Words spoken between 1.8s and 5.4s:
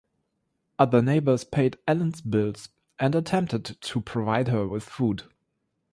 Allen's bills and attempted to provide her with food.